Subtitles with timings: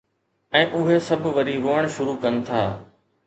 [0.59, 2.65] ۽ اهي سڀ وري روئڻ شروع ڪن ٿا.